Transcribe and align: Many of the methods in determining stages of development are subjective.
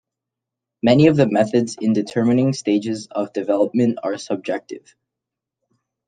Many 0.81 1.05
of 1.09 1.15
the 1.15 1.27
methods 1.29 1.77
in 1.79 1.93
determining 1.93 2.53
stages 2.53 3.07
of 3.11 3.33
development 3.33 3.99
are 4.01 4.17
subjective. 4.17 4.95